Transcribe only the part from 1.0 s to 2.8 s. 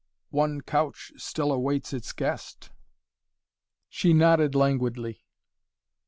still awaits its guest."